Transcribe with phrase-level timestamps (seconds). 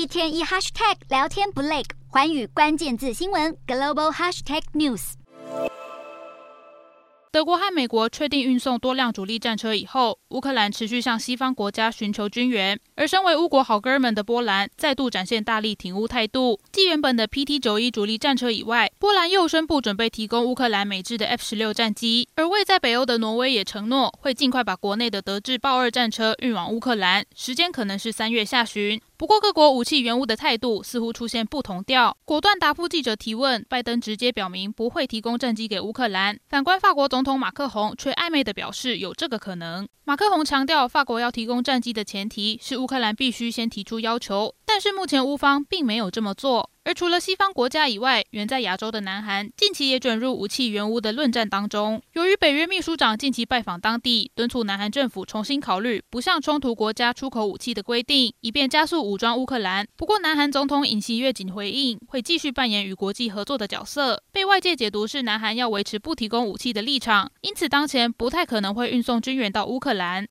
[0.00, 5.12] 一天一 hashtag 聊天不累，环宇关键字新闻 global hashtag news。
[7.30, 16.58] 德国和美国确定运送多辆主力战车以后，乌克兰持续向西方国家寻求军援，而身为乌国好哥们的波兰再度展现大力挺乌态度。
[16.72, 28.98] 继原本的 PT 九一主力战车以外，波兰又宣布准备提供乌克兰美制的 F 十六战机，而位在北欧的挪威也承诺会尽快把国内的德制豹二战车运往乌克兰，时间可能是三月下旬。
[29.20, 33.62] 不过，各国武器援乌的态度似乎出现不同调，果断答复记者提问。
[33.68, 39.86] 拜登直接表明不会提供战机给乌克兰，反观法国总统马克宏却暧昧地表示有这个可能。
[40.04, 46.69] 马克宏强调，法国要提供战机的前提是乌克兰必须先提出要求，但是目前乌方并没有这么做。
[46.82, 52.00] 而除了西方国家以外，远在亚洲的南韩近期也卷入武器援乌的论战当中。
[52.14, 59.86] 由于北约秘书长近期拜访当地，敦促南韩政府重新考虑不向冲突国家出口武器的规定，以便加速武装乌克兰。
[59.96, 70.26] 不过，南韩总统尹锡悦仅回应会继续扮演与国际合作的角色，被外界解读是南韩要维持不提供武器的立场，因此当前不太可能会运送军援到乌克兰。